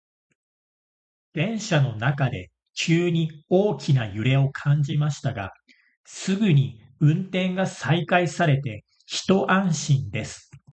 [1.33, 5.53] 電車の中で急に大きな揺れを感じましたが、
[6.05, 10.49] すぐに運転が再開されて一安心です。